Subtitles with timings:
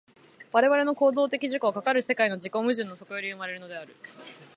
[0.51, 3.95] 我々の行為的自己は、かかる世界の自己矛盾の底より生まれるのである。